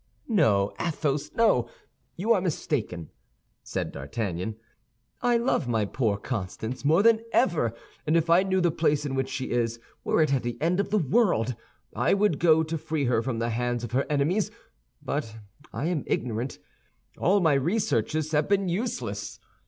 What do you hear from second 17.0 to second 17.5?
All